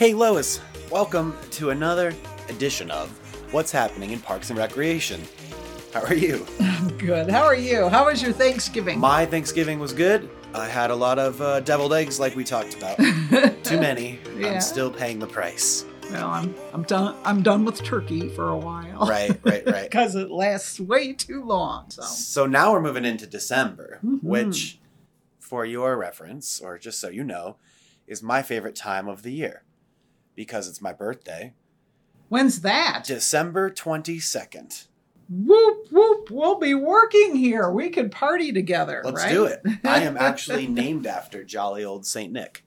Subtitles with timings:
[0.00, 0.60] Hey Lois,
[0.90, 2.14] welcome to another
[2.48, 3.10] edition of
[3.52, 5.20] What's Happening in Parks and Recreation.
[5.92, 6.46] How are you?
[6.58, 7.28] I'm good.
[7.30, 7.86] How are you?
[7.90, 8.98] How was your Thanksgiving?
[8.98, 10.30] My Thanksgiving was good.
[10.54, 12.96] I had a lot of uh, deviled eggs, like we talked about.
[13.62, 14.18] Too many.
[14.38, 14.54] Yeah.
[14.54, 15.84] I'm still paying the price.
[16.10, 17.14] well, I'm I'm done.
[17.22, 19.06] I'm done with turkey for a while.
[19.06, 19.82] Right, right, right.
[19.90, 21.90] Because it lasts way too long.
[21.90, 24.22] So So now we're moving into December, Mhm.
[24.22, 24.78] which,
[25.38, 27.56] for your reference, or just so you know,
[28.06, 29.62] is my favorite time of the year
[30.40, 31.52] because it's my birthday,
[32.30, 33.04] when's that?
[33.04, 34.86] December 22nd.
[35.28, 36.30] whoop whoop.
[36.30, 37.70] We'll be working here.
[37.70, 39.02] We could party together.
[39.04, 39.32] Let's right?
[39.32, 39.60] do it.
[39.84, 42.64] I am actually named after jolly old Saint Nick.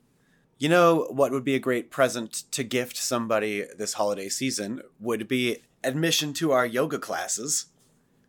[0.60, 5.28] You know what would be a great present to gift somebody this holiday season would
[5.28, 7.66] be admission to our yoga classes,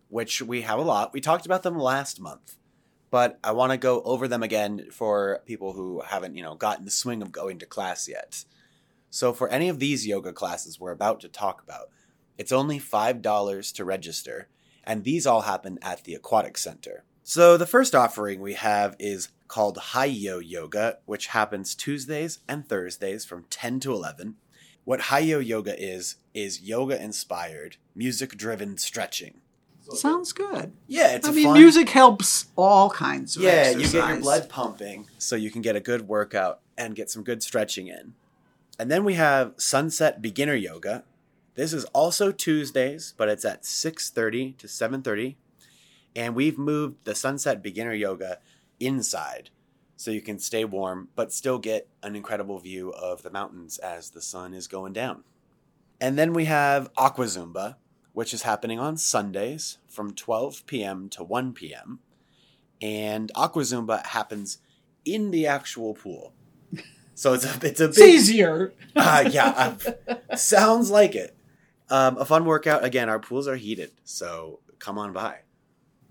[0.09, 1.13] which we have a lot.
[1.13, 2.57] We talked about them last month,
[3.11, 6.87] but I want to go over them again for people who haven't, you know, gotten
[6.87, 8.47] the swing of going to class yet.
[9.15, 11.89] So for any of these yoga classes we're about to talk about,
[12.37, 14.49] it's only $5 to register,
[14.83, 17.05] and these all happen at the Aquatic Center.
[17.23, 23.25] So the first offering we have is called Hayo Yoga, which happens Tuesdays and Thursdays
[23.25, 24.35] from 10 to 11.
[24.83, 29.43] What Hayo Yoga is is yoga inspired, music driven stretching.
[29.93, 30.73] Sounds good.
[30.89, 33.95] Yeah, it's I mean, fun music helps all kinds of Yeah, exercise.
[33.95, 37.23] you get your blood pumping so you can get a good workout and get some
[37.23, 38.15] good stretching in.
[38.79, 41.05] And then we have Sunset Beginner Yoga.
[41.55, 45.37] This is also Tuesdays, but it's at 6:30 to 7:30.
[46.17, 48.41] And we've moved the Sunset Beginner Yoga
[48.81, 49.51] inside
[49.97, 54.11] so you can stay warm but still get an incredible view of the mountains as
[54.11, 55.25] the sun is going down.
[56.01, 57.77] And then we have Aqua Zumba,
[58.13, 61.09] which is happening on Sundays from 12 p.m.
[61.11, 62.01] to 1 p.m
[62.85, 64.59] and Aqua Zumba happens
[65.07, 66.35] in the actual pool.
[67.15, 68.73] So it's a it's a It's easier.
[68.97, 69.77] uh, yeah
[70.09, 71.37] uh, sounds like it.
[71.91, 72.85] Um, a fun workout.
[72.85, 75.41] Again, our pools are heated, so come on by.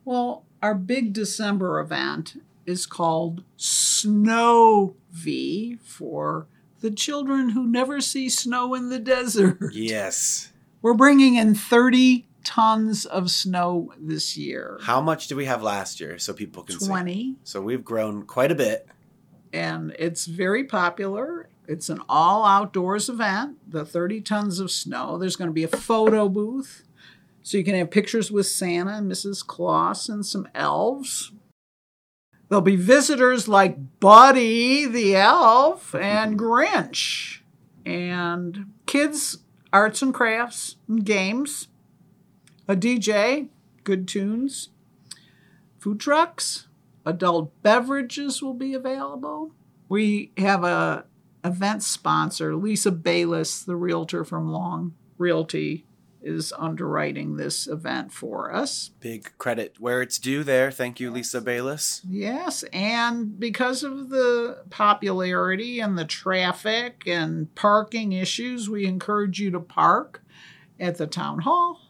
[0.05, 6.47] Well, our big December event is called Snow V for
[6.81, 9.57] the children who never see snow in the desert.
[9.73, 10.51] Yes.
[10.81, 14.77] We're bringing in 30 tons of snow this year.
[14.81, 16.87] How much do we have last year so people can see?
[16.87, 17.35] 20.
[17.43, 18.87] So we've grown quite a bit.
[19.53, 21.47] And it's very popular.
[21.67, 25.17] It's an all outdoors event, the 30 tons of snow.
[25.17, 26.83] There's going to be a photo booth.
[27.43, 29.45] So you can have pictures with Santa and Mrs.
[29.45, 31.31] Claus and some elves.
[32.49, 37.39] There'll be visitors like Buddy the elf and Grinch.
[37.85, 39.39] And kids,
[39.71, 41.67] arts and crafts, and games.
[42.67, 43.49] A DJ,
[43.83, 44.69] good tunes.
[45.79, 46.67] Food trucks,
[47.05, 49.51] adult beverages will be available.
[49.89, 51.05] We have a
[51.43, 55.85] event sponsor, Lisa Bayless, the realtor from Long Realty,
[56.21, 58.91] is underwriting this event for us.
[59.01, 60.71] Big credit where it's due there.
[60.71, 62.01] Thank you, Lisa Bayless.
[62.07, 69.51] Yes, and because of the popularity and the traffic and parking issues, we encourage you
[69.51, 70.23] to park
[70.79, 71.81] at the town hall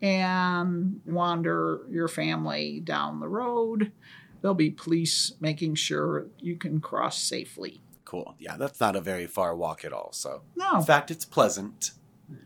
[0.00, 3.92] and wander your family down the road.
[4.40, 7.80] There'll be police making sure you can cross safely.
[8.04, 8.34] Cool.
[8.38, 10.12] Yeah, that's not a very far walk at all.
[10.12, 11.90] So, No, in fact, it's pleasant.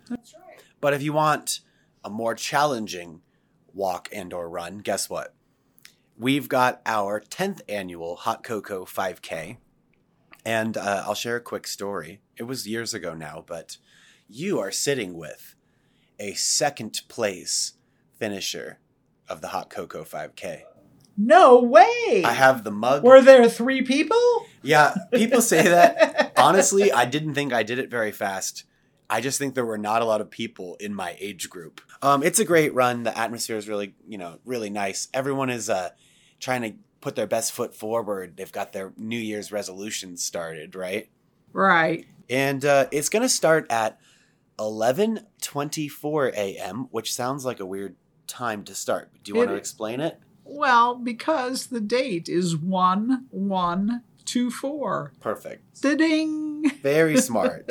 [0.08, 0.62] that's right.
[0.80, 1.60] But if you want
[2.04, 3.20] a more challenging
[3.72, 5.34] walk and or run, guess what?
[6.18, 9.58] We've got our 10th annual Hot Cocoa 5K.
[10.44, 12.20] And uh, I'll share a quick story.
[12.36, 13.76] It was years ago now, but
[14.28, 15.54] you are sitting with
[16.18, 17.74] a second place
[18.18, 18.78] finisher
[19.28, 20.62] of the Hot Cocoa 5K.
[21.16, 22.22] No way.
[22.24, 23.02] I have the mug.
[23.02, 24.46] Were there three people?
[24.62, 26.32] Yeah, people say that.
[26.38, 28.64] Honestly, I didn't think I did it very fast.
[29.10, 31.82] I just think there were not a lot of people in my age group.
[32.00, 33.02] Um, it's a great run.
[33.02, 35.08] The atmosphere is really, you know, really nice.
[35.12, 35.90] Everyone is uh,
[36.40, 36.72] trying to
[37.02, 38.38] put their best foot forward.
[38.38, 41.10] They've got their New Year's resolutions started, right?
[41.52, 42.06] Right.
[42.30, 43.98] And uh, it's going to start at
[44.58, 47.96] 11:24 a.m., which sounds like a weird
[48.26, 49.10] time to start.
[49.22, 50.18] Do you want to explain it?
[50.44, 55.12] Well, because the date is 1 1 2 4.
[55.20, 55.82] Perfect.
[55.82, 56.70] Ding!
[56.82, 57.70] Very smart.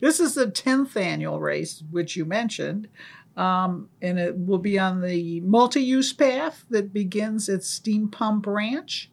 [0.00, 2.88] This is the 10th annual race, which you mentioned.
[3.36, 8.46] Um, and it will be on the multi use path that begins at Steam Pump
[8.46, 9.10] Ranch.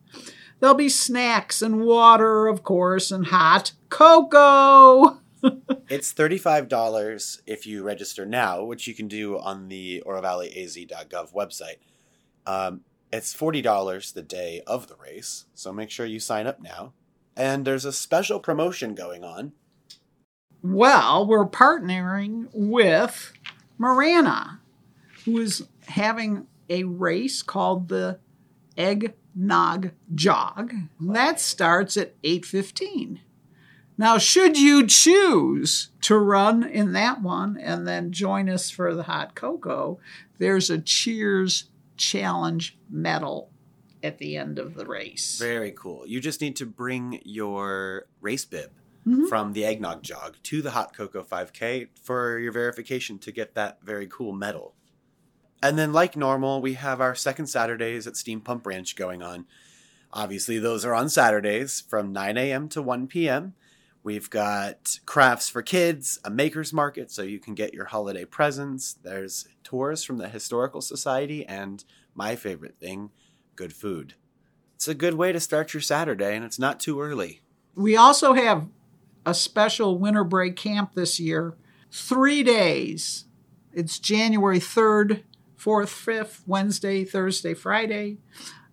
[0.60, 5.20] There'll be snacks and water, of course, and hot cocoa.
[5.90, 11.78] It's $35 if you register now, which you can do on the orovalleyaz.gov website.
[12.48, 16.94] Um, it's $40 the day of the race, so make sure you sign up now.
[17.36, 19.52] And there's a special promotion going on
[20.64, 23.32] Well, we're partnering with
[23.78, 24.60] Marana,
[25.26, 28.20] who is having a race called the
[28.78, 30.74] Eggnog Jog.
[31.00, 33.20] That starts at 8:15.
[34.00, 39.04] Now, should you choose to run in that one and then join us for the
[39.04, 40.00] hot cocoa,
[40.38, 43.52] there's a Cheers Challenge medal
[44.04, 45.38] at the end of the race.
[45.40, 46.06] Very cool.
[46.08, 48.72] You just need to bring your race bib
[49.08, 49.28] Mhm.
[49.28, 53.82] from the eggnog jog to the Hot Cocoa 5K for your verification to get that
[53.84, 54.76] very cool medal.
[55.64, 59.46] And then, like normal, we have our second Saturdays at Steam Pump Ranch going on.
[60.14, 62.70] Obviously, those are on Saturdays from 9 a.m.
[62.70, 63.56] to 1 p.m.
[64.08, 68.94] We've got crafts for kids, a maker's market so you can get your holiday presents.
[68.94, 71.84] There's tours from the Historical Society, and
[72.16, 73.10] my favorite thing,
[73.58, 74.14] good food.
[74.76, 77.42] It's a good way to start your Saturday, and it's not too early.
[77.76, 78.70] We also have
[79.26, 81.56] a special winter break camp this year.
[81.92, 83.26] Three days.
[83.74, 85.24] It's January 3rd,
[85.60, 88.20] 4th, 5th, Wednesday, Thursday, Friday.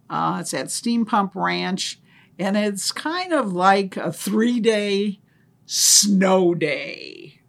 [0.08, 1.98] Uh, it's at Steam Pump Ranch.
[2.38, 5.20] And it's kind of like a three day
[5.66, 7.40] snow day.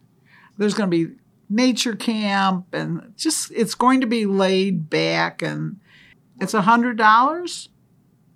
[0.58, 1.14] There's going to be
[1.48, 5.42] nature camp and just, it's going to be laid back.
[5.42, 5.80] And
[6.40, 7.68] it's a $100.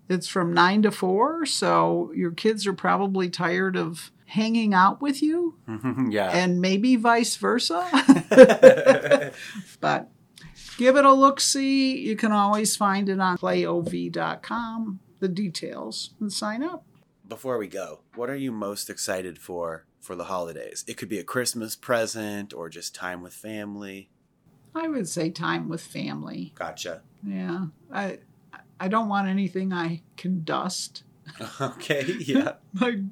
[0.09, 5.23] It's from nine to four, so your kids are probably tired of hanging out with
[5.23, 6.31] you, mm-hmm, yeah.
[6.31, 7.88] and maybe vice versa.
[9.81, 10.11] but
[10.79, 11.97] give it a look see.
[11.99, 16.85] You can always find it on playov.com, the details, and sign up.
[17.31, 20.85] Before we go, what are you most excited for for the holidays?
[20.88, 24.11] It could be a Christmas present or just time with family.
[24.75, 26.53] I would say time with family.
[26.56, 27.03] Gotcha.
[27.25, 27.67] Yeah.
[27.93, 28.19] I
[28.81, 31.05] I don't want anything I can dust.
[31.61, 32.55] okay, yeah.
[32.73, 33.03] my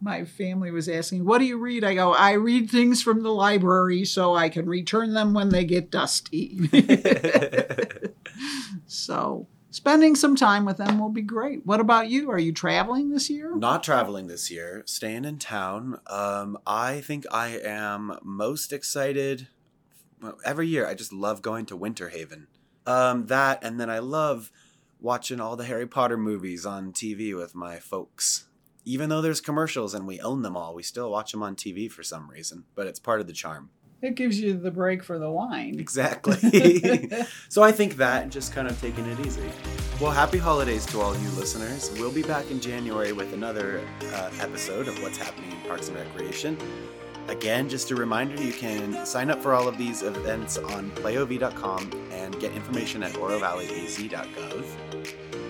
[0.00, 3.32] my family was asking, "What do you read?" I go, "I read things from the
[3.32, 6.70] library so I can return them when they get dusty."
[8.86, 11.64] so, spending some time with them will be great.
[11.66, 12.30] What about you?
[12.30, 13.54] Are you traveling this year?
[13.54, 16.00] Not traveling this year, staying in town.
[16.06, 19.48] Um, I think I am most excited.
[20.44, 22.48] Every year, I just love going to Winter Haven.
[22.86, 24.50] Um, that, and then I love
[25.00, 28.46] watching all the Harry Potter movies on TV with my folks.
[28.84, 31.90] Even though there's commercials and we own them all, we still watch them on TV
[31.90, 32.64] for some reason.
[32.74, 33.70] But it's part of the charm.
[34.00, 35.76] It gives you the break for the wine.
[35.80, 36.36] Exactly.
[37.48, 39.50] so I think that just kind of taking it easy.
[40.00, 41.90] Well, happy holidays to all you listeners.
[41.98, 43.80] We'll be back in January with another
[44.12, 46.56] uh, episode of what's happening in Parks and Recreation.
[47.26, 51.90] Again, just a reminder you can sign up for all of these events on playov.com
[52.12, 54.64] and get information at orovalleyaz.gov.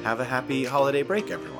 [0.02, 1.57] Have a happy holiday break, everyone.